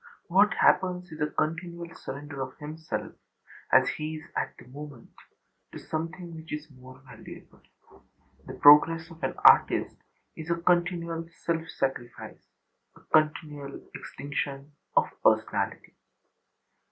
What 0.29 0.55
happens 0.55 1.11
is 1.11 1.21
a 1.21 1.27
continual 1.27 1.93
surrender 1.93 2.41
of 2.41 2.57
himself 2.57 3.11
as 3.71 3.87
he 3.87 4.15
is 4.15 4.23
at 4.35 4.55
the 4.57 4.65
moment 4.65 5.11
to 5.71 5.77
something 5.77 6.33
which 6.35 6.51
is 6.51 6.71
more 6.71 6.97
valuable. 7.05 7.61
The 8.47 8.55
progress 8.55 9.11
of 9.11 9.21
an 9.21 9.35
artist 9.47 9.95
is 10.35 10.49
a 10.49 10.55
continual 10.55 11.27
self 11.43 11.69
sacrifice, 11.69 12.47
a 12.95 13.01
continual 13.13 13.79
extinction 13.93 14.71
of 14.97 15.05
personality. 15.23 15.95